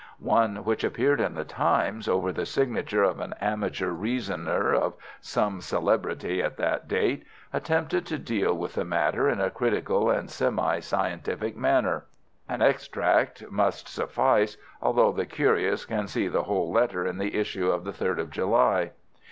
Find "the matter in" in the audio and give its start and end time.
8.73-9.39